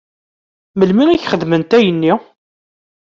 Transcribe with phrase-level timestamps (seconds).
[0.79, 2.13] Melmi i k-xedment ayenni?